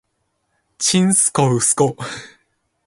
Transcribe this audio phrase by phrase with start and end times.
[0.79, 1.95] ちんすこうすこ